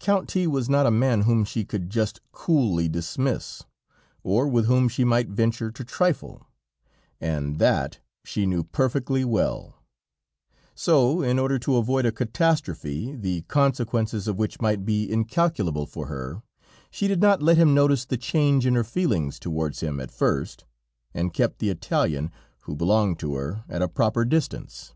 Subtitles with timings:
[0.00, 3.62] Count T was not a man whom she could just coolly dismiss,
[4.24, 6.44] or with whom she might venture to trifle,
[7.20, 9.76] and that she knew perfectly well;
[10.74, 16.08] so in order to avoid a catastrophe, the consequences of which might be incalculable for
[16.08, 16.42] her,
[16.90, 20.64] she did not let him notice the change in her feelings towards him at first,
[21.14, 22.32] and kept the Italian,
[22.62, 24.94] who belonged to her, at a proper distance.